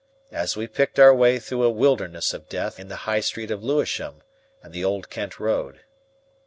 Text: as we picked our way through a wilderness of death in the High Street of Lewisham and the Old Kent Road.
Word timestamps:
as 0.31 0.57
we 0.57 0.65
picked 0.65 0.97
our 0.97 1.13
way 1.13 1.37
through 1.37 1.61
a 1.61 1.69
wilderness 1.69 2.33
of 2.33 2.49
death 2.49 2.79
in 2.79 2.87
the 2.87 2.95
High 3.05 3.19
Street 3.19 3.51
of 3.51 3.63
Lewisham 3.63 4.23
and 4.63 4.73
the 4.73 4.83
Old 4.83 5.11
Kent 5.11 5.39
Road. 5.39 5.81